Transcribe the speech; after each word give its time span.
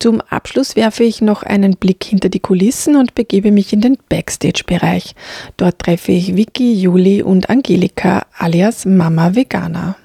Zum 0.00 0.22
Abschluss 0.22 0.76
werfe 0.76 1.04
ich 1.04 1.20
noch 1.20 1.42
einen 1.42 1.76
Blick 1.76 2.02
hinter 2.04 2.30
die 2.30 2.40
Kulissen 2.40 2.96
und 2.96 3.14
begebe 3.14 3.52
mich 3.52 3.74
in 3.74 3.82
den 3.82 3.98
Backstage-Bereich. 4.08 5.14
Dort 5.58 5.78
treffe 5.78 6.12
ich 6.12 6.36
Vicky, 6.36 6.72
Juli 6.72 7.22
und 7.22 7.50
Angelika 7.50 8.22
alias 8.38 8.86
Mama 8.86 9.34
Veganer. 9.34 9.96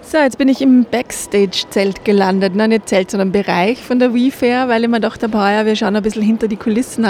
So, 0.00 0.16
jetzt 0.16 0.38
bin 0.38 0.48
ich 0.48 0.62
im 0.62 0.86
Backstage-Zelt 0.90 2.06
gelandet. 2.06 2.56
Nein, 2.56 2.70
nicht 2.70 2.88
Zelt, 2.88 3.10
sondern 3.10 3.30
Bereich 3.30 3.76
von 3.76 3.98
der 3.98 4.14
WeFair, 4.14 4.66
weil 4.68 4.84
ich 4.84 4.88
mir 4.88 5.00
dachte, 5.00 5.28
boah, 5.28 5.50
ja, 5.50 5.66
wir 5.66 5.76
schauen 5.76 5.94
ein 5.94 6.02
bisschen 6.02 6.22
hinter 6.22 6.48
die 6.48 6.56
Kulissen. 6.56 7.06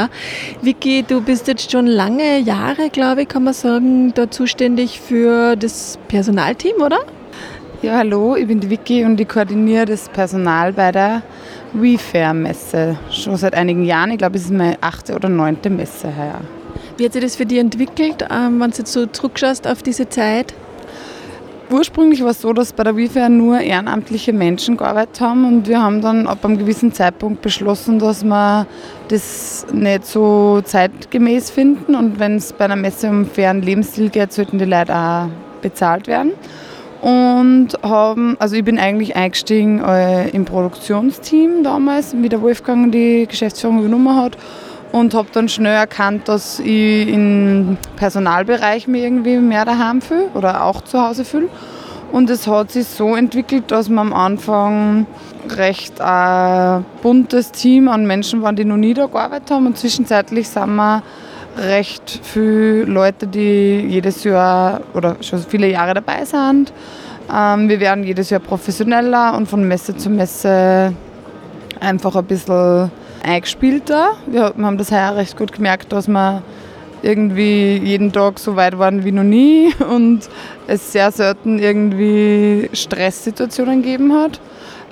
Vicky, 0.61 1.05
du 1.07 1.21
bist 1.21 1.47
jetzt 1.47 1.71
schon 1.71 1.87
lange 1.87 2.41
Jahre, 2.41 2.91
glaube 2.91 3.23
ich, 3.23 3.29
kann 3.29 3.45
man 3.45 3.55
sagen, 3.55 4.13
da 4.15 4.29
zuständig 4.29 4.99
für 4.99 5.55
das 5.55 6.01
Personalteam, 6.09 6.83
oder? 6.83 6.99
Ja, 7.81 7.99
hallo, 7.99 8.35
ich 8.35 8.49
bin 8.49 8.59
die 8.59 8.71
Vicky 8.71 9.05
und 9.05 9.21
ich 9.21 9.29
koordiniere 9.29 9.85
das 9.85 10.09
Personal 10.09 10.73
bei 10.73 10.91
der 10.91 11.23
WeFair-Messe. 11.75 12.99
Schon 13.13 13.37
seit 13.37 13.55
einigen 13.55 13.85
Jahren. 13.85 14.11
Ich 14.11 14.19
glaube, 14.19 14.37
es 14.37 14.47
ist 14.47 14.53
meine 14.53 14.77
achte 14.81 15.15
oder 15.15 15.29
neunte 15.29 15.71
Messe 15.71 16.09
heuer. 16.09 16.41
Wie 16.97 17.05
hat 17.05 17.13
sich 17.13 17.23
das 17.23 17.37
für 17.37 17.47
dich 17.47 17.61
entwickelt, 17.61 18.27
ähm, 18.33 18.59
wenn 18.59 18.73
du 18.73 18.79
jetzt 18.79 18.93
so 18.93 19.07
zurückschaust 19.07 19.69
auf 19.69 19.85
diese 19.85 20.09
Zeit? 20.09 20.55
Ursprünglich 21.71 22.21
war 22.25 22.31
es 22.31 22.41
so, 22.41 22.53
dass 22.53 22.73
bei 22.73 22.83
der 22.83 22.97
WIFAIR 22.97 23.29
nur 23.29 23.61
ehrenamtliche 23.61 24.33
Menschen 24.33 24.77
gearbeitet 24.77 25.21
haben 25.21 25.45
und 25.45 25.69
wir 25.69 25.81
haben 25.81 26.01
dann 26.01 26.27
ab 26.27 26.45
einem 26.45 26.59
gewissen 26.59 26.93
Zeitpunkt 26.93 27.43
beschlossen, 27.43 28.01
dass 28.01 28.25
wir 28.25 28.67
das 29.07 29.69
nicht 29.73 30.05
so 30.05 30.63
zeitgemäß 30.65 31.51
finden 31.51 31.95
und 31.95 32.19
wenn 32.19 32.39
es 32.39 32.53
bei 32.53 32.65
einer 32.65 32.75
Messe 32.75 33.09
um 33.09 33.25
fairen 33.25 33.63
Lebensstil 33.63 34.09
geht, 34.09 34.33
sollten 34.33 34.59
die 34.59 34.65
Leute 34.65 34.97
auch 34.97 35.29
bezahlt 35.63 36.09
werden. 36.09 36.33
Und 37.01 37.69
haben, 37.83 38.37
also 38.41 38.57
ich 38.57 38.65
bin 38.65 38.79
eigentlich 38.79 39.15
eingestiegen 39.15 39.81
äh, 39.85 40.29
im 40.31 40.45
Produktionsteam 40.45 41.63
damals, 41.63 42.15
wie 42.17 42.29
der 42.29 42.43
Wolfgang 42.43 42.91
die 42.91 43.27
Geschäftsführung 43.29 43.81
übernommen 43.81 44.17
hat 44.17 44.37
und 44.93 45.15
habe 45.15 45.29
dann 45.33 45.49
schnell 45.49 45.75
erkannt, 45.75 46.29
dass 46.29 46.59
ich 46.61 47.09
im 47.09 47.77
Personalbereich 47.97 48.89
mir 48.89 49.05
irgendwie 49.05 49.37
mehr 49.37 49.65
daheim 49.65 50.01
fühle 50.01 50.29
oder 50.35 50.65
auch 50.65 50.81
zu 50.83 51.01
Hause 51.01 51.25
fühle. 51.25 51.49
Und 52.11 52.31
es 52.31 52.47
hat 52.47 52.73
sich 52.73 52.87
so 52.87 53.15
entwickelt, 53.15 53.71
dass 53.71 53.91
wir 53.91 54.01
am 54.01 54.15
Anfang 54.15 55.07
recht 55.51 56.01
ein 56.01 56.85
buntes 57.03 57.53
Team 57.53 57.89
an 57.89 58.07
Menschen 58.07 58.43
waren, 58.43 58.57
die 58.57 58.65
noch 58.65 58.79
nie 58.79 58.95
da 58.95 59.07
gearbeitet 59.07 59.51
haben. 59.51 59.67
Und 59.67 59.77
zwischenzeitlich 59.77 60.49
sind 60.49 60.75
wir 60.77 61.03
recht 61.59 62.21
viele 62.23 62.85
Leute, 62.85 63.27
die 63.27 63.87
jedes 63.89 64.25
Jahr 64.25 64.81
oder 64.95 65.17
schon 65.21 65.41
viele 65.41 65.69
Jahre 65.71 65.95
dabei 65.95 66.25
sind. 66.25 66.73
Ähm, 67.33 67.69
wir 67.69 67.81
werden 67.81 68.05
jedes 68.05 68.31
Jahr 68.31 68.41
professioneller 68.41 69.37
und 69.37 69.49
von 69.49 69.67
Messe 69.67 69.97
zu 69.97 70.09
Messe 70.09 70.95
einfach 71.81 72.17
ein 72.17 72.25
bisschen 72.25 72.91
eingespielter. 73.23 74.13
Wir 74.27 74.55
haben 74.57 74.79
das 74.79 74.91
heuer 74.91 75.17
recht 75.17 75.37
gut 75.37 75.53
gemerkt, 75.53 75.93
dass 75.93 76.09
wir 76.09 76.43
irgendwie 77.03 77.77
jeden 77.77 78.13
Tag 78.13 78.39
so 78.39 78.57
weit 78.57 78.79
waren 78.79 79.05
wie 79.05 79.13
noch 79.13 79.23
nie 79.23 79.73
und 79.89 80.29
es 80.67 80.93
sehr 80.93 81.13
selten 81.13 81.59
irgendwie 81.59 82.71
Stresssituationen 82.73 83.83
gegeben 83.83 84.13
hat. 84.13 84.41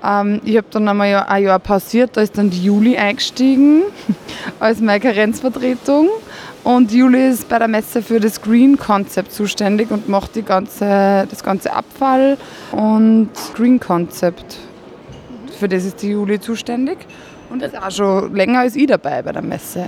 Ähm, 0.05 0.41
ich 0.45 0.57
habe 0.57 0.67
dann 0.71 0.89
einmal 0.89 1.25
ein 1.27 1.43
Jahr 1.43 1.59
pausiert, 1.59 2.17
da 2.17 2.21
ist 2.21 2.37
dann 2.39 2.51
die 2.51 2.63
Juli 2.63 2.97
eingestiegen 2.97 3.83
als 4.61 4.81
meine 4.81 5.01
Karenzvertretung. 5.01 6.09
Und 6.67 6.91
Juli 6.91 7.29
ist 7.29 7.49
bei 7.49 7.61
der 7.61 7.69
Messe 7.69 8.03
für 8.03 8.19
das 8.19 8.43
Green 8.43 8.77
Concept 8.77 9.31
zuständig 9.31 9.93
und 9.93 10.09
macht 10.09 10.35
die 10.35 10.43
ganze, 10.43 11.25
das 11.31 11.45
ganze 11.45 11.73
Abfall 11.73 12.37
und 12.73 13.31
Green 13.55 13.79
Concept. 13.79 14.57
Für 15.61 15.69
das 15.69 15.85
ist 15.85 16.03
die 16.03 16.09
Juli 16.09 16.41
zuständig. 16.41 16.99
Und 17.51 17.63
ist 17.63 17.81
auch 17.81 17.93
schon 17.93 18.35
länger 18.35 18.59
als 18.59 18.75
ich 18.75 18.89
dabei 18.89 19.23
bei 19.23 19.31
der 19.31 19.43
Messe. 19.43 19.85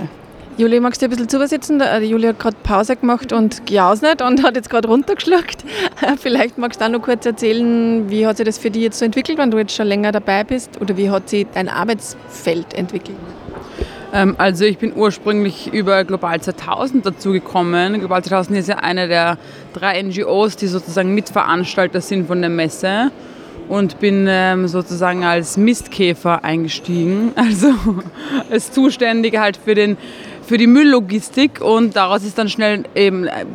Juli, 0.55 0.79
magst 0.79 1.01
du 1.01 1.07
ein 1.07 1.09
bisschen 1.09 1.27
zusitzen? 1.27 1.83
Die 1.99 2.05
Juli 2.05 2.27
hat 2.27 2.39
gerade 2.39 2.55
Pause 2.63 2.95
gemacht 2.95 3.33
und 3.33 3.65
gejausnet 3.65 4.21
und 4.21 4.41
hat 4.41 4.55
jetzt 4.55 4.69
gerade 4.69 4.87
runtergeschluckt. 4.87 5.65
Vielleicht 6.21 6.57
magst 6.57 6.79
du 6.79 6.85
auch 6.85 6.89
noch 6.89 7.01
kurz 7.01 7.25
erzählen, 7.25 8.09
wie 8.09 8.25
hat 8.25 8.37
sich 8.37 8.45
das 8.45 8.57
für 8.57 8.71
dich 8.71 8.83
jetzt 8.83 8.99
so 8.99 9.03
entwickelt, 9.03 9.37
wenn 9.37 9.51
du 9.51 9.57
jetzt 9.57 9.75
schon 9.75 9.87
länger 9.87 10.13
dabei 10.13 10.45
bist? 10.45 10.79
Oder 10.79 10.95
wie 10.95 11.09
hat 11.09 11.27
sich 11.27 11.45
dein 11.53 11.67
Arbeitsfeld 11.67 12.73
entwickelt? 12.73 13.17
Ähm, 14.13 14.35
also 14.37 14.65
ich 14.65 14.77
bin 14.77 14.93
ursprünglich 14.95 15.71
über 15.73 16.03
Global 16.03 16.39
2000 16.41 17.05
dazugekommen. 17.05 17.99
Global 17.99 18.23
2000 18.23 18.57
ist 18.57 18.69
ja 18.69 18.77
eine 18.77 19.07
der 19.07 19.37
drei 19.73 20.01
NGOs, 20.01 20.55
die 20.55 20.67
sozusagen 20.67 21.13
Mitveranstalter 21.13 22.01
sind 22.01 22.27
von 22.27 22.41
der 22.41 22.49
Messe 22.49 23.11
und 23.67 23.99
bin 23.99 24.25
ähm, 24.27 24.67
sozusagen 24.67 25.23
als 25.23 25.57
Mistkäfer 25.57 26.43
eingestiegen, 26.43 27.31
also 27.35 27.73
als 28.49 28.71
Zuständige 28.71 29.39
halt 29.39 29.57
für, 29.57 29.75
den, 29.75 29.97
für 30.41 30.57
die 30.57 30.67
Mülllogistik 30.67 31.61
und 31.61 31.95
daraus 31.95 32.23
ist 32.23 32.37
dann 32.37 32.49
schnell 32.49 32.83
eben 32.95 33.27
äh, 33.27 33.45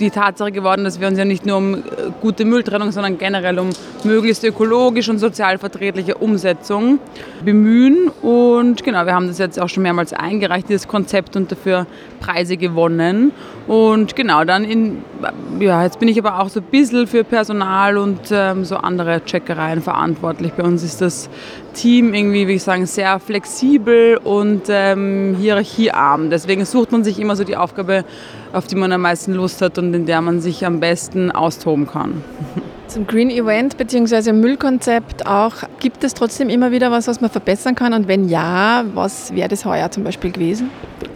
die 0.00 0.10
Tatsache 0.10 0.52
geworden, 0.52 0.84
dass 0.84 1.00
wir 1.00 1.08
uns 1.08 1.18
ja 1.18 1.24
nicht 1.24 1.46
nur 1.46 1.56
um 1.56 1.74
äh, 1.74 1.78
gute 2.20 2.44
Mülltrennung, 2.44 2.92
sondern 2.92 3.18
generell 3.18 3.58
um 3.58 3.70
möglichst 4.04 4.44
ökologisch 4.44 5.08
und 5.08 5.18
sozial 5.18 5.58
verträgliche 5.58 6.16
Umsetzung 6.16 7.00
bemühen. 7.44 8.08
Und 8.22 8.47
genau, 8.84 9.06
wir 9.06 9.14
haben 9.14 9.26
das 9.26 9.38
jetzt 9.38 9.60
auch 9.60 9.68
schon 9.68 9.82
mehrmals 9.82 10.12
eingereicht, 10.12 10.68
dieses 10.68 10.88
Konzept 10.88 11.36
und 11.36 11.50
dafür 11.50 11.86
Preise 12.20 12.56
gewonnen. 12.56 13.32
Und 13.66 14.16
genau, 14.16 14.44
dann 14.44 14.64
in, 14.64 15.04
ja, 15.60 15.82
jetzt 15.84 15.98
bin 15.98 16.08
ich 16.08 16.18
aber 16.18 16.40
auch 16.40 16.48
so 16.48 16.60
ein 16.60 16.66
bisschen 16.70 17.06
für 17.06 17.24
Personal 17.24 17.98
und 17.98 18.20
ähm, 18.30 18.64
so 18.64 18.76
andere 18.76 19.24
Checkereien 19.24 19.82
verantwortlich. 19.82 20.52
Bei 20.52 20.62
uns 20.62 20.82
ist 20.82 21.00
das 21.00 21.28
Team 21.74 22.14
irgendwie, 22.14 22.48
wie 22.48 22.54
ich 22.54 22.62
sagen, 22.62 22.86
sehr 22.86 23.18
flexibel 23.20 24.16
und 24.16 24.62
ähm, 24.68 25.36
hierarchiearm. 25.38 26.30
Deswegen 26.30 26.64
sucht 26.64 26.92
man 26.92 27.04
sich 27.04 27.18
immer 27.20 27.36
so 27.36 27.44
die 27.44 27.56
Aufgabe, 27.56 28.04
auf 28.52 28.66
die 28.66 28.76
man 28.76 28.92
am 28.92 29.02
meisten 29.02 29.34
Lust 29.34 29.60
hat 29.62 29.78
und 29.78 29.92
in 29.94 30.06
der 30.06 30.20
man 30.20 30.40
sich 30.40 30.64
am 30.64 30.80
besten 30.80 31.30
austoben 31.30 31.86
kann. 31.86 32.22
Zum 32.88 33.06
Green 33.06 33.28
Event 33.28 33.76
bzw. 33.76 34.32
Müllkonzept 34.32 35.26
auch, 35.26 35.52
gibt 35.78 36.02
es 36.04 36.14
trotzdem 36.14 36.48
immer 36.48 36.72
wieder 36.72 36.90
was, 36.90 37.06
was 37.06 37.20
man 37.20 37.28
verbessern 37.28 37.74
kann? 37.74 37.92
Und 37.92 38.08
wenn 38.08 38.30
ja, 38.30 38.82
was 38.94 39.34
wäre 39.34 39.48
das 39.48 39.66
heuer 39.66 39.90
zum 39.90 40.04
Beispiel 40.04 40.32
gewesen? 40.32 40.70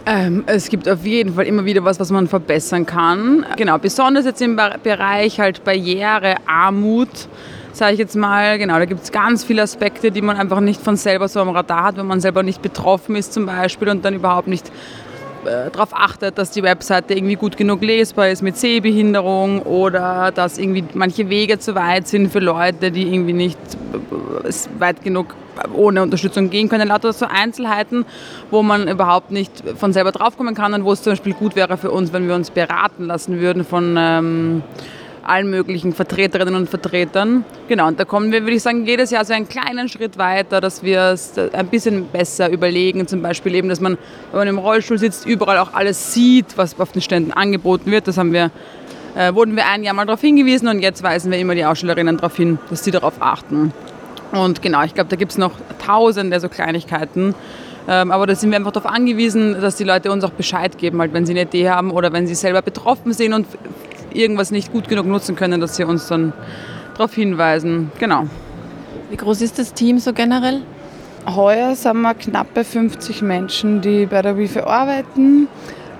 Ähm, 0.05 0.43
es 0.45 0.69
gibt 0.69 0.87
auf 0.87 1.03
jeden 1.03 1.33
Fall 1.33 1.47
immer 1.47 1.65
wieder 1.65 1.83
was, 1.83 1.99
was 1.99 2.11
man 2.11 2.27
verbessern 2.27 2.85
kann. 2.85 3.43
Genau, 3.57 3.79
besonders 3.79 4.25
jetzt 4.25 4.39
im 4.43 4.55
Bereich 4.83 5.39
halt 5.39 5.63
Barriere, 5.63 6.35
Armut 6.45 7.27
sage 7.73 7.93
ich 7.93 7.99
jetzt 7.99 8.15
mal. 8.15 8.59
Genau, 8.59 8.77
da 8.77 8.85
gibt 8.85 9.03
es 9.03 9.11
ganz 9.11 9.43
viele 9.43 9.63
Aspekte, 9.63 10.11
die 10.11 10.21
man 10.21 10.37
einfach 10.37 10.59
nicht 10.59 10.79
von 10.79 10.95
selber 10.95 11.27
so 11.27 11.39
am 11.39 11.49
Radar 11.49 11.85
hat, 11.85 11.97
wenn 11.97 12.05
man 12.05 12.21
selber 12.21 12.43
nicht 12.43 12.61
betroffen 12.61 13.15
ist 13.15 13.33
zum 13.33 13.47
Beispiel 13.47 13.89
und 13.89 14.05
dann 14.05 14.13
überhaupt 14.13 14.47
nicht 14.47 14.71
äh, 15.45 15.69
darauf 15.71 15.89
achtet, 15.93 16.37
dass 16.37 16.51
die 16.51 16.63
Webseite 16.63 17.13
irgendwie 17.13 17.35
gut 17.35 17.57
genug 17.57 17.81
lesbar 17.81 18.29
ist 18.29 18.41
mit 18.41 18.57
Sehbehinderung 18.57 19.61
oder 19.61 20.31
dass 20.31 20.57
irgendwie 20.57 20.83
manche 20.93 21.29
Wege 21.29 21.59
zu 21.59 21.75
weit 21.75 22.07
sind 22.07 22.31
für 22.31 22.39
Leute, 22.39 22.91
die 22.91 23.13
irgendwie 23.13 23.33
nicht 23.33 23.57
äh, 24.43 24.79
weit 24.79 25.03
genug 25.03 25.35
ohne 25.73 26.01
Unterstützung 26.01 26.49
gehen 26.49 26.69
können. 26.69 26.87
Lauter 26.87 27.13
so 27.13 27.25
Einzelheiten, 27.25 28.05
wo 28.51 28.63
man 28.63 28.87
überhaupt 28.87 29.31
nicht 29.31 29.51
von 29.77 29.93
selber 29.93 30.11
draufkommen 30.11 30.55
kann 30.55 30.73
und 30.73 30.83
wo 30.83 30.91
es 30.91 31.01
zum 31.03 31.13
Beispiel 31.13 31.33
gut 31.33 31.55
wäre 31.55 31.77
für 31.77 31.91
uns, 31.91 32.13
wenn 32.13 32.27
wir 32.27 32.35
uns 32.35 32.51
beraten 32.51 33.05
lassen 33.05 33.39
würden 33.39 33.63
von 33.63 33.95
ähm, 33.97 34.63
allen 35.23 35.49
möglichen 35.49 35.93
Vertreterinnen 35.93 36.55
und 36.55 36.69
Vertretern. 36.69 37.45
Genau, 37.67 37.87
und 37.87 37.99
da 37.99 38.05
kommen 38.05 38.31
wir, 38.31 38.41
würde 38.41 38.55
ich 38.55 38.63
sagen, 38.63 38.85
jedes 38.85 39.11
Jahr 39.11 39.25
so 39.25 39.33
einen 39.33 39.47
kleinen 39.47 39.89
Schritt 39.89 40.17
weiter, 40.17 40.61
dass 40.61 40.83
wir 40.83 41.11
es 41.11 41.33
ein 41.37 41.67
bisschen 41.67 42.07
besser 42.07 42.49
überlegen. 42.49 43.07
Zum 43.07 43.21
Beispiel 43.21 43.55
eben, 43.55 43.69
dass 43.69 43.79
man, 43.79 43.97
wenn 44.31 44.39
man 44.39 44.47
im 44.47 44.57
Rollstuhl 44.57 44.97
sitzt, 44.97 45.25
überall 45.25 45.57
auch 45.57 45.73
alles 45.73 46.13
sieht, 46.13 46.57
was 46.57 46.79
auf 46.79 46.91
den 46.91 47.01
Ständen 47.01 47.31
angeboten 47.31 47.91
wird. 47.91 48.07
Das 48.07 48.17
haben 48.17 48.33
wir, 48.33 48.51
äh, 49.15 49.33
wurden 49.33 49.55
wir 49.55 49.67
ein 49.67 49.83
Jahr 49.83 49.93
mal 49.93 50.05
darauf 50.05 50.21
hingewiesen 50.21 50.67
und 50.67 50.79
jetzt 50.79 51.03
weisen 51.03 51.31
wir 51.31 51.39
immer 51.39 51.55
die 51.55 51.65
Ausstellerinnen 51.65 52.17
darauf 52.17 52.35
hin, 52.35 52.59
dass 52.69 52.83
sie 52.83 52.91
darauf 52.91 53.15
achten. 53.19 53.71
Und 54.31 54.61
genau, 54.61 54.83
ich 54.83 54.93
glaube, 54.93 55.09
da 55.09 55.15
gibt 55.15 55.31
es 55.31 55.37
noch 55.37 55.53
tausende 55.85 56.39
so 56.39 56.49
Kleinigkeiten. 56.49 57.35
Ähm, 57.87 58.11
aber 58.11 58.25
da 58.25 58.35
sind 58.35 58.49
wir 58.51 58.57
einfach 58.57 58.71
darauf 58.71 58.91
angewiesen, 58.91 59.59
dass 59.59 59.75
die 59.75 59.83
Leute 59.83 60.11
uns 60.11 60.23
auch 60.23 60.31
Bescheid 60.31 60.77
geben, 60.77 60.99
halt, 60.99 61.13
wenn 61.13 61.25
sie 61.25 61.33
eine 61.33 61.41
Idee 61.41 61.69
haben 61.69 61.91
oder 61.91 62.13
wenn 62.13 62.27
sie 62.27 62.35
selber 62.35 62.61
betroffen 62.61 63.13
sind 63.13 63.33
und 63.33 63.45
irgendwas 64.15 64.51
nicht 64.51 64.71
gut 64.71 64.87
genug 64.87 65.05
nutzen 65.05 65.35
können, 65.35 65.61
dass 65.61 65.75
sie 65.75 65.83
uns 65.83 66.07
dann 66.07 66.33
darauf 66.95 67.13
hinweisen. 67.13 67.91
Genau. 67.99 68.27
Wie 69.09 69.17
groß 69.17 69.41
ist 69.41 69.59
das 69.59 69.73
Team 69.73 69.99
so 69.99 70.13
generell? 70.13 70.61
Heuer 71.25 71.75
sind 71.75 72.01
wir 72.01 72.13
knappe 72.15 72.63
50 72.63 73.21
Menschen, 73.21 73.81
die 73.81 74.05
bei 74.05 74.21
der 74.21 74.37
WIFE 74.37 74.67
arbeiten. 74.67 75.47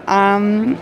Ähm, 0.09 0.77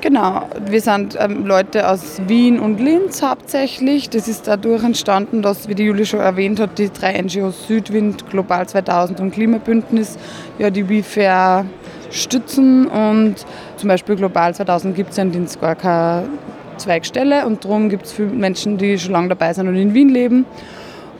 genau, 0.00 0.48
wir 0.70 0.80
sind 0.80 1.16
ähm, 1.20 1.44
Leute 1.44 1.88
aus 1.88 2.20
Wien 2.26 2.58
und 2.58 2.80
Linz 2.80 3.22
hauptsächlich. 3.22 4.08
Das 4.08 4.28
ist 4.28 4.48
dadurch 4.48 4.82
entstanden, 4.82 5.42
dass, 5.42 5.68
wie 5.68 5.74
die 5.74 5.84
Julie 5.84 6.06
schon 6.06 6.20
erwähnt 6.20 6.58
hat, 6.58 6.78
die 6.78 6.90
drei 6.90 7.20
NGOs 7.20 7.66
Südwind, 7.66 8.30
Global 8.30 8.66
2000 8.66 9.20
und 9.20 9.32
Klimabündnis 9.32 10.16
ja 10.58 10.70
die 10.70 10.88
WIFE 10.88 11.66
stützen 12.10 12.86
und 12.86 13.34
zum 13.76 13.88
Beispiel 13.88 14.16
Global 14.16 14.54
2000 14.54 14.94
gibt 14.94 15.10
es 15.10 15.16
ja 15.16 15.24
in 15.24 15.32
Dienst 15.32 15.60
gar 15.60 15.74
keine 15.74 16.28
Zweigstelle 16.76 17.46
und 17.46 17.64
darum 17.64 17.88
gibt 17.88 18.06
es 18.06 18.12
viele 18.12 18.28
Menschen, 18.28 18.78
die 18.78 18.98
schon 18.98 19.12
lange 19.12 19.28
dabei 19.28 19.52
sind 19.52 19.68
und 19.68 19.76
in 19.76 19.94
Wien 19.94 20.08
leben. 20.08 20.46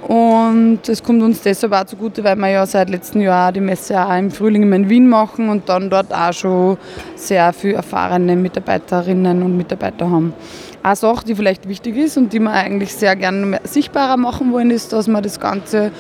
Und 0.07 0.89
es 0.89 1.03
kommt 1.03 1.21
uns 1.23 1.43
deshalb 1.43 1.73
auch 1.73 1.85
zugute, 1.85 2.23
weil 2.23 2.37
wir 2.37 2.49
ja 2.49 2.67
seit 2.67 2.91
letztem 2.91 3.23
Jahr 3.23 3.51
die 3.51 3.61
Messe 3.61 4.01
auch 4.01 4.17
im 4.17 4.31
Frühling 4.31 4.73
in 4.73 4.89
Wien 4.89 5.09
machen 5.09 5.49
und 5.49 5.69
dann 5.69 5.91
dort 5.91 6.15
auch 6.15 6.33
schon 6.33 6.79
sehr 7.17 7.53
viele 7.53 7.75
erfahrene 7.75 8.37
Mitarbeiterinnen 8.37 9.43
und 9.43 9.57
Mitarbeiter 9.57 10.09
haben. 10.09 10.33
Eine 10.85 10.95
Sache, 10.95 11.25
die 11.25 11.35
vielleicht 11.35 11.69
wichtig 11.69 11.97
ist 11.97 12.17
und 12.17 12.33
die 12.33 12.39
wir 12.39 12.53
eigentlich 12.53 12.95
sehr 12.95 13.17
gerne 13.17 13.59
sichtbarer 13.65 14.17
machen 14.17 14.53
wollen, 14.53 14.71
ist, 14.71 14.93
dass 14.93 15.09
wir 15.09 15.21
das 15.21 15.41
ganze, 15.41 15.91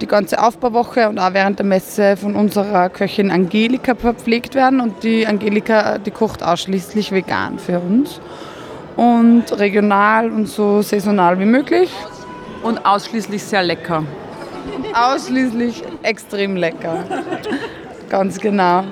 die 0.00 0.06
ganze 0.06 0.40
Aufbauwoche 0.40 1.08
und 1.08 1.18
auch 1.18 1.34
während 1.34 1.58
der 1.58 1.66
Messe 1.66 2.16
von 2.16 2.36
unserer 2.36 2.88
Köchin 2.88 3.32
Angelika 3.32 3.96
verpflegt 3.96 4.54
werden. 4.54 4.80
Und 4.80 5.02
die 5.02 5.26
Angelika, 5.26 5.98
die 5.98 6.12
kocht 6.12 6.44
ausschließlich 6.44 7.10
vegan 7.10 7.58
für 7.58 7.80
uns 7.80 8.20
und 8.96 9.44
regional 9.58 10.30
und 10.30 10.48
so 10.48 10.82
saisonal 10.82 11.38
wie 11.38 11.44
möglich. 11.44 11.90
Und 12.62 12.84
ausschließlich 12.84 13.42
sehr 13.42 13.62
lecker. 13.62 14.02
Ausschließlich 14.94 15.84
extrem 16.02 16.56
lecker. 16.56 17.04
Ganz 18.08 18.38
genau. 18.38 18.84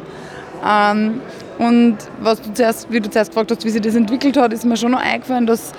Ähm, 0.66 1.20
und 1.58 1.98
was 2.20 2.42
du 2.42 2.52
zuerst, 2.52 2.90
wie 2.90 3.00
du 3.00 3.10
zuerst 3.10 3.30
gefragt 3.30 3.50
hast, 3.50 3.64
wie 3.64 3.70
sich 3.70 3.80
das 3.80 3.94
entwickelt 3.94 4.36
hat, 4.36 4.52
ist 4.52 4.64
mir 4.64 4.76
schon 4.76 4.92
noch 4.92 5.00
eingefallen, 5.00 5.46
dass 5.46 5.72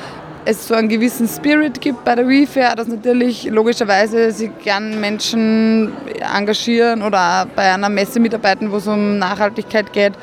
es 0.45 0.67
so 0.67 0.75
einen 0.75 0.89
gewissen 0.89 1.27
Spirit 1.27 1.81
gibt 1.81 2.05
bei 2.05 2.15
der 2.15 2.27
WeFair, 2.27 2.75
dass 2.75 2.87
natürlich 2.87 3.45
logischerweise 3.45 4.31
sich 4.31 4.51
gern 4.63 4.99
Menschen 5.01 5.91
engagieren 6.35 7.01
oder 7.01 7.43
auch 7.43 7.55
bei 7.55 7.73
einer 7.73 7.89
Messe 7.89 8.19
mitarbeiten, 8.19 8.71
wo 8.71 8.77
es 8.77 8.87
um 8.87 9.17
Nachhaltigkeit 9.17 9.91
geht. 9.91 10.13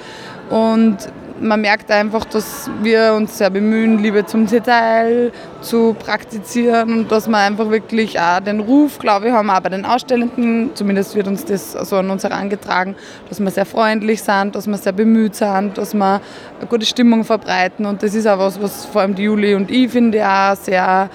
Und 0.48 0.96
man 1.42 1.60
merkt 1.60 1.90
einfach, 1.90 2.24
dass 2.24 2.70
wir 2.82 3.14
uns 3.14 3.38
sehr 3.38 3.50
bemühen, 3.50 3.98
Liebe 3.98 4.24
zum 4.24 4.46
Detail 4.46 5.32
zu 5.60 5.94
praktizieren 5.94 7.00
und 7.00 7.12
dass 7.12 7.28
wir 7.28 7.38
einfach 7.38 7.70
wirklich 7.70 8.18
auch 8.18 8.40
den 8.40 8.60
Ruf, 8.60 8.98
glaube 8.98 9.28
ich, 9.28 9.32
haben, 9.32 9.50
auch 9.50 9.60
bei 9.60 9.68
den 9.68 9.84
Ausstellenden, 9.84 10.70
zumindest 10.74 11.14
wird 11.14 11.26
uns 11.26 11.44
das 11.44 11.72
so 11.72 11.96
an 11.96 12.10
uns 12.10 12.24
herangetragen, 12.24 12.94
dass 13.28 13.40
wir 13.40 13.50
sehr 13.50 13.66
freundlich 13.66 14.22
sind, 14.22 14.54
dass 14.54 14.66
wir 14.66 14.76
sehr 14.78 14.92
bemüht 14.92 15.34
sind, 15.34 15.76
dass 15.76 15.94
wir 15.94 16.20
eine 16.58 16.68
gute 16.68 16.86
Stimmung 16.86 17.24
verbreiten. 17.24 17.86
Und 17.86 18.02
das 18.02 18.14
ist 18.14 18.26
auch 18.26 18.38
was, 18.38 18.62
was 18.62 18.84
vor 18.86 19.02
allem 19.02 19.14
die 19.14 19.24
Juli 19.24 19.54
und 19.54 19.70
ich 19.70 19.90
finde 19.90 20.26
auch 20.26 20.56
sehr 20.56 21.10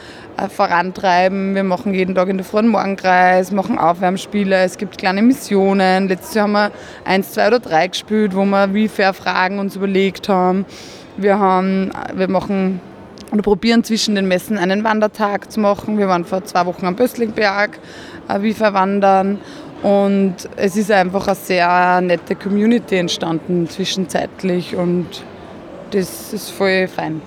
vorantreiben. 0.49 1.55
Wir 1.55 1.63
machen 1.63 1.93
jeden 1.93 2.15
Tag 2.15 2.29
in 2.29 2.37
der 2.37 2.45
Früh 2.45 2.59
einen 2.59 2.69
Morgenkreis, 2.69 3.51
machen 3.51 3.77
Aufwärmspiele, 3.77 4.63
es 4.63 4.77
gibt 4.77 4.97
kleine 4.97 5.21
Missionen. 5.21 6.07
Letztes 6.07 6.35
Jahr 6.35 6.43
haben 6.43 6.51
wir 6.53 6.71
eins, 7.05 7.31
zwei 7.31 7.47
oder 7.47 7.59
drei 7.59 7.87
gespielt, 7.87 8.35
wo 8.35 8.45
wir 8.45 8.73
wie 8.73 8.87
fair 8.87 9.13
Fragen 9.13 9.59
uns 9.59 9.75
überlegt 9.75 10.29
haben. 10.29 10.65
Wir, 11.17 11.39
haben, 11.39 11.91
wir 12.13 12.29
machen 12.29 12.79
oder 13.31 13.41
probieren 13.41 13.83
zwischen 13.83 14.15
den 14.15 14.27
Messen 14.27 14.57
einen 14.57 14.83
Wandertag 14.83 15.51
zu 15.51 15.59
machen. 15.59 15.97
Wir 15.97 16.07
waren 16.07 16.25
vor 16.25 16.43
zwei 16.45 16.65
Wochen 16.65 16.85
am 16.85 16.95
Böstlingberg, 16.95 17.79
äh, 18.29 18.41
wie 18.41 18.53
verwandern. 18.53 19.39
Und 19.83 20.35
es 20.55 20.75
ist 20.75 20.91
einfach 20.91 21.27
eine 21.27 21.35
sehr 21.35 22.01
nette 22.01 22.35
Community 22.35 22.95
entstanden 22.95 23.69
zwischenzeitlich 23.69 24.75
und 24.75 25.23
das 25.91 26.33
ist 26.33 26.49
voll 26.49 26.87
fein. 26.87 27.21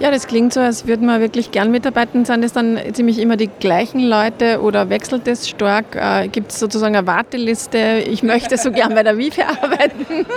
Ja, 0.00 0.12
das 0.12 0.28
klingt 0.28 0.52
so, 0.52 0.60
als 0.60 0.86
würde 0.86 1.04
man 1.04 1.20
wirklich 1.20 1.50
gern 1.50 1.72
mitarbeiten. 1.72 2.24
Sind 2.24 2.44
das 2.44 2.52
dann 2.52 2.78
ziemlich 2.92 3.18
immer 3.18 3.36
die 3.36 3.48
gleichen 3.48 4.00
Leute 4.00 4.60
oder 4.60 4.90
wechselt 4.90 5.26
das 5.26 5.48
stark? 5.48 5.96
Äh, 5.96 6.28
Gibt 6.28 6.52
es 6.52 6.60
sozusagen 6.60 6.94
eine 6.94 7.06
Warteliste? 7.06 8.04
Ich 8.06 8.22
möchte 8.22 8.56
so 8.58 8.70
gern 8.70 8.94
bei 8.94 9.02
der 9.02 9.18
Wifi 9.18 9.42
arbeiten. 9.42 10.26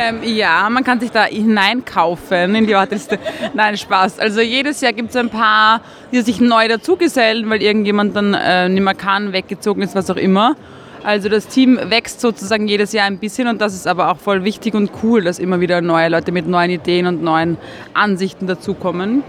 Ähm, 0.00 0.20
ja, 0.22 0.68
man 0.70 0.84
kann 0.84 1.00
sich 1.00 1.10
da 1.10 1.24
hineinkaufen 1.24 2.54
in 2.54 2.66
die 2.68 2.74
Warteliste. 2.74 3.18
Nein, 3.54 3.76
Spaß. 3.76 4.20
Also 4.20 4.40
jedes 4.40 4.80
Jahr 4.80 4.92
gibt 4.92 5.10
es 5.10 5.16
ein 5.16 5.30
paar, 5.30 5.80
die 6.12 6.20
sich 6.20 6.40
neu 6.40 6.68
dazugesellen, 6.68 7.48
weil 7.50 7.62
irgendjemand 7.62 8.14
dann 8.14 8.32
äh, 8.34 8.68
nicht 8.68 8.82
mehr 8.82 8.94
kann, 8.94 9.32
weggezogen 9.32 9.82
ist, 9.82 9.96
was 9.96 10.08
auch 10.08 10.16
immer. 10.16 10.54
Also 11.04 11.28
das 11.28 11.46
Team 11.46 11.78
wächst 11.84 12.20
sozusagen 12.20 12.68
jedes 12.68 12.92
Jahr 12.92 13.06
ein 13.06 13.18
bisschen 13.18 13.48
und 13.48 13.60
das 13.60 13.74
ist 13.74 13.86
aber 13.86 14.10
auch 14.10 14.18
voll 14.18 14.44
wichtig 14.44 14.74
und 14.74 14.90
cool, 15.02 15.22
dass 15.22 15.38
immer 15.38 15.60
wieder 15.60 15.80
neue 15.80 16.08
Leute 16.08 16.32
mit 16.32 16.46
neuen 16.46 16.70
Ideen 16.70 17.06
und 17.06 17.22
neuen 17.22 17.56
Ansichten 17.94 18.46
dazukommen. 18.46 19.22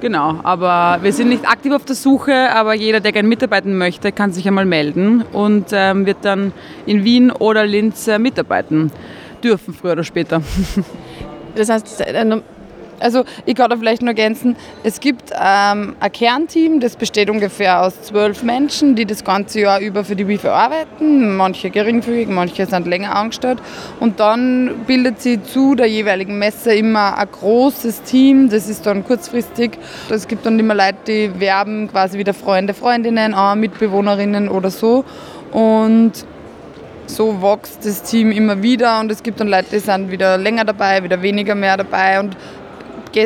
Genau, 0.00 0.40
aber 0.42 1.02
wir 1.02 1.12
sind 1.12 1.28
nicht 1.30 1.48
aktiv 1.48 1.72
auf 1.72 1.84
der 1.84 1.96
Suche, 1.96 2.50
aber 2.54 2.74
jeder, 2.74 3.00
der 3.00 3.12
gerne 3.12 3.28
mitarbeiten 3.28 3.78
möchte, 3.78 4.12
kann 4.12 4.32
sich 4.32 4.46
einmal 4.46 4.66
melden 4.66 5.22
und 5.32 5.66
ähm, 5.72 6.04
wird 6.04 6.18
dann 6.22 6.52
in 6.84 7.04
Wien 7.04 7.30
oder 7.30 7.64
Linz 7.64 8.06
äh, 8.06 8.18
mitarbeiten 8.18 8.90
dürfen, 9.42 9.72
früher 9.72 9.92
oder 9.92 10.04
später. 10.04 10.42
Das 11.56 11.68
heißt, 11.68 12.00
äh, 12.00 12.40
also 13.00 13.24
ich 13.46 13.54
kann 13.54 13.70
da 13.70 13.76
vielleicht 13.76 14.02
nur 14.02 14.10
ergänzen, 14.10 14.56
es 14.82 15.00
gibt 15.00 15.30
ähm, 15.32 15.96
ein 16.00 16.12
Kernteam, 16.12 16.80
das 16.80 16.96
besteht 16.96 17.30
ungefähr 17.30 17.82
aus 17.82 18.02
zwölf 18.02 18.42
Menschen, 18.42 18.94
die 18.94 19.04
das 19.04 19.24
ganze 19.24 19.60
Jahr 19.60 19.80
über 19.80 20.04
für 20.04 20.16
die 20.16 20.26
WIFA 20.26 20.50
arbeiten, 20.50 21.36
manche 21.36 21.70
geringfügig, 21.70 22.28
manche 22.28 22.66
sind 22.66 22.86
länger 22.86 23.14
angestellt. 23.14 23.58
Und 24.00 24.20
dann 24.20 24.84
bildet 24.86 25.20
sie 25.20 25.42
zu 25.42 25.74
der 25.74 25.86
jeweiligen 25.86 26.38
Messe 26.38 26.74
immer 26.74 27.18
ein 27.18 27.28
großes 27.30 28.02
Team, 28.02 28.48
das 28.48 28.68
ist 28.68 28.86
dann 28.86 29.04
kurzfristig, 29.04 29.78
es 30.10 30.28
gibt 30.28 30.46
dann 30.46 30.58
immer 30.58 30.74
Leute, 30.74 30.94
die 31.06 31.40
werben 31.40 31.88
quasi 31.90 32.18
wieder 32.18 32.34
Freunde, 32.34 32.74
Freundinnen, 32.74 33.34
auch 33.34 33.54
Mitbewohnerinnen 33.54 34.48
oder 34.48 34.70
so. 34.70 35.04
Und 35.52 36.12
so 37.06 37.42
wächst 37.42 37.84
das 37.84 38.02
Team 38.02 38.30
immer 38.32 38.62
wieder. 38.62 39.00
Und 39.00 39.10
es 39.10 39.22
gibt 39.22 39.40
dann 39.40 39.48
Leute, 39.48 39.66
die 39.72 39.78
sind 39.78 40.10
wieder 40.10 40.38
länger 40.38 40.64
dabei, 40.64 41.02
wieder 41.02 41.20
weniger 41.22 41.54
mehr 41.54 41.76
dabei. 41.76 42.20
Und 42.20 42.36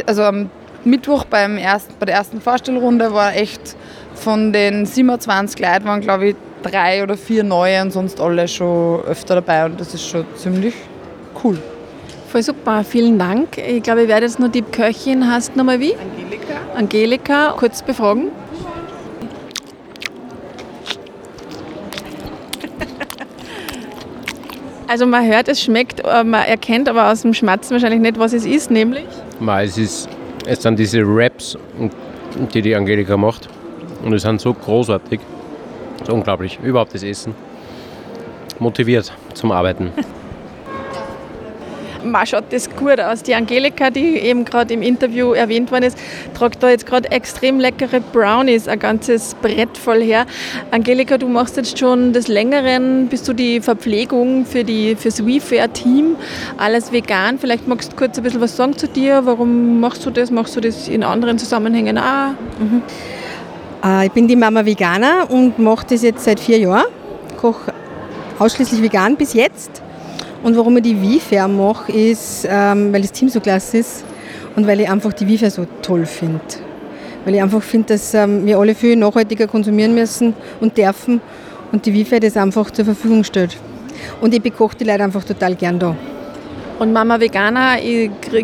also 0.07 0.23
am 0.23 0.51
Mittwoch 0.85 1.25
beim 1.25 1.57
ersten, 1.57 1.95
bei 1.99 2.07
der 2.07 2.17
ersten 2.17 2.41
Vorstellrunde 2.41 3.13
war 3.13 3.35
echt 3.35 3.77
von 4.15 4.53
den 4.53 4.87
27 4.87 5.61
Leuten 5.61 5.85
waren 5.85 6.01
glaube 6.01 6.29
ich 6.29 6.37
drei 6.63 7.03
oder 7.03 7.17
vier 7.17 7.45
neue 7.45 7.83
und 7.83 7.93
sonst 7.93 8.21
alle 8.21 8.49
schon 8.49 9.03
öfter 9.05 9.37
dabei 9.37 9.67
und 9.67 9.81
das 9.81 9.95
ist 9.95 10.09
schon 10.09 10.25
ziemlich 10.37 10.75
cool. 11.43 11.59
Voll 12.29 12.43
super, 12.43 12.85
vielen 12.85 13.19
Dank. 13.19 13.57
Ich 13.57 13.83
glaube, 13.83 14.03
ich 14.03 14.09
werde 14.09 14.27
jetzt 14.27 14.39
nur 14.39 14.51
die 14.51 14.63
Köchin, 14.63 15.31
hast 15.31 15.57
nochmal 15.57 15.81
wie? 15.81 15.95
Angelika. 15.95 16.55
Angelika, 16.75 17.55
kurz 17.57 17.83
befragen. 17.83 18.29
Also 24.89 25.05
man 25.05 25.27
hört, 25.27 25.49
es 25.49 25.63
schmeckt, 25.63 26.01
äh, 26.01 26.25
man 26.25 26.47
erkennt 26.47 26.89
aber 26.89 27.13
aus 27.13 27.21
dem 27.21 27.35
Schmatzen 27.35 27.73
wahrscheinlich 27.73 28.01
nicht, 28.01 28.19
was 28.19 28.33
es 28.33 28.47
ist, 28.47 28.71
nämlich? 28.71 29.05
Es, 29.61 29.77
ist, 29.77 30.09
es 30.47 30.63
sind 30.63 30.79
diese 30.79 31.03
Raps, 31.05 31.59
die 32.55 32.63
die 32.63 32.75
Angelika 32.75 33.19
macht. 33.19 33.51
Und 34.03 34.13
die 34.13 34.19
sind 34.19 34.41
so 34.41 34.55
großartig. 34.55 35.21
Das 35.99 36.09
ist 36.09 36.15
unglaublich. 36.15 36.59
Überhaupt 36.63 36.95
das 36.95 37.03
Essen. 37.03 37.35
Motiviert 38.59 39.13
zum 39.35 39.53
Arbeiten. 39.53 39.93
man 42.05 42.27
schaut 42.27 42.45
das 42.51 42.68
gut 42.79 43.01
aus. 43.01 43.23
Die 43.23 43.35
Angelika, 43.35 43.91
die 43.91 44.17
eben 44.17 44.45
gerade 44.45 44.75
im 44.75 44.83
Interview 44.83 45.33
erwähnt 45.33 45.71
worden 45.71 45.85
ist, 45.85 45.99
tragt 46.35 46.63
da 46.63 46.71
jetzt 46.71 46.87
gerade 46.87 47.11
extrem 47.11 47.61
leckere 47.61 48.01
Brownies, 48.01 48.69
ein 48.69 48.79
ganzes 48.79 49.35
Brett 49.35 49.77
voll 49.77 50.03
her. 50.03 50.27
Angelika, 50.71 51.19
du 51.19 51.29
machst 51.29 51.57
jetzt 51.57 51.79
schon 51.79 52.13
des 52.13 52.29
Längeren, 52.29 53.09
bist 53.09 53.27
du 53.29 53.33
die 53.33 53.61
Verpflegung 53.61 54.47
für 54.47 54.65
die, 54.65 54.97
fürs 54.97 55.25
WeFair-Team, 55.27 56.17
alles 56.57 56.93
vegan. 56.93 57.39
Vielleicht 57.39 57.67
magst 57.67 57.93
du 57.93 57.97
kurz 57.97 58.17
ein 58.17 58.25
bisschen 58.25 58.41
was 58.41 58.57
sagen 58.57 58.77
zu 58.77 58.89
dir. 58.89 59.23
Warum 59.25 59.81
machst 59.81 60.07
du 60.07 60.11
das? 60.11 60.31
Machst 60.31 60.57
du 60.57 60.61
das 60.61 60.89
in 60.89 61.03
anderen 61.03 61.39
Zusammenhängen 61.39 61.99
auch? 61.99 62.31
Mhm. 62.59 62.83
Äh, 63.85 64.07
ich 64.07 64.13
bin 64.13 64.29
die 64.29 64.37
Mama 64.37 64.65
Veganer 64.65 65.27
und 65.29 65.59
mache 65.59 65.87
das 65.91 66.03
jetzt 66.03 66.25
seit 66.25 66.41
vier 66.41 66.59
Jahren. 66.59 66.87
Koche 67.37 67.73
ausschließlich 68.39 68.83
vegan 68.83 69.17
bis 69.17 69.35
jetzt. 69.35 69.83
Und 70.43 70.57
warum 70.57 70.77
ich 70.77 70.85
die 70.85 71.01
Wifair 71.01 71.49
mache, 71.49 71.91
ist, 71.93 72.47
ähm, 72.49 72.93
weil 72.93 73.03
das 73.03 73.13
Team 73.13 73.29
so 73.29 73.41
klasse 73.41 73.79
ist 73.79 74.05
und 74.57 74.67
weil 74.67 74.81
ich 74.81 74.89
einfach 74.89 75.13
die 75.13 75.27
Wifair 75.27 75.51
so 75.51 75.67
toll 75.83 76.07
finde. 76.07 76.41
Weil 77.25 77.35
ich 77.35 77.43
einfach 77.43 77.63
finde, 77.63 77.95
dass 77.95 78.15
ähm, 78.15 78.47
wir 78.47 78.59
alle 78.59 78.75
viel 78.75 78.97
nachhaltiger 78.97 79.47
konsumieren 79.47 79.95
müssen 79.95 80.35
und 80.61 80.77
dürfen 80.77 81.21
und 81.73 81.85
die 81.87 81.93
Wifair 81.93 82.21
das 82.21 82.37
einfach 82.37 82.71
zur 82.71 82.85
Verfügung 82.85 83.25
stellt. 83.25 83.57
Und 84.21 84.33
ich 84.33 84.41
bekoche 84.41 84.77
die 84.77 84.85
Leute 84.85 85.03
einfach 85.03 85.25
total 85.25 85.55
gern 85.55 85.79
da. 85.79 85.97
Und 86.79 86.93
Mama 86.93 87.19
Veganer 87.19 87.77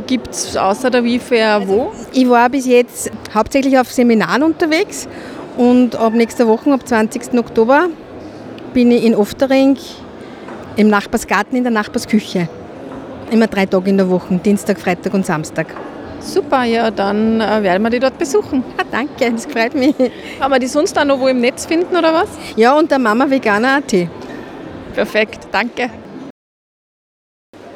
gibt 0.06 0.30
es 0.30 0.56
außer 0.56 0.90
der 0.90 1.04
Wifair 1.04 1.62
wo? 1.66 1.92
Ich 2.12 2.28
war 2.28 2.50
bis 2.50 2.66
jetzt 2.66 3.12
hauptsächlich 3.32 3.78
auf 3.78 3.92
Seminaren 3.92 4.42
unterwegs 4.42 5.06
und 5.56 5.94
ab 5.94 6.14
nächster 6.14 6.48
Woche, 6.48 6.72
ab 6.72 6.86
20. 6.86 7.38
Oktober, 7.38 7.88
bin 8.72 8.90
ich 8.90 9.04
in 9.04 9.14
Oftering 9.14 9.76
im 10.76 10.88
Nachbarsgarten 10.88 11.56
in 11.56 11.64
der 11.64 11.72
Nachbarsküche. 11.72 12.48
Immer 13.30 13.46
drei 13.46 13.66
Tage 13.66 13.90
in 13.90 13.96
der 13.96 14.08
Woche, 14.08 14.34
Dienstag, 14.36 14.78
Freitag 14.78 15.14
und 15.14 15.24
Samstag. 15.24 15.66
Super, 16.20 16.64
ja, 16.64 16.90
dann 16.90 17.40
äh, 17.40 17.62
werden 17.62 17.82
wir 17.82 17.90
die 17.90 18.00
dort 18.00 18.18
besuchen. 18.18 18.64
Ja, 18.78 18.84
danke, 18.90 19.30
das 19.30 19.46
freut 19.46 19.74
mich. 19.74 19.94
Kann 20.38 20.50
man 20.50 20.60
die 20.60 20.66
sonst 20.66 20.98
auch 20.98 21.04
noch 21.04 21.20
wo 21.20 21.28
im 21.28 21.40
Netz 21.40 21.66
finden 21.66 21.94
oder 21.96 22.14
was? 22.14 22.28
Ja, 22.56 22.78
unter 22.78 22.98
Mama 22.98 23.28
Veganer.at. 23.28 24.08
Perfekt, 24.94 25.48
danke. 25.52 25.90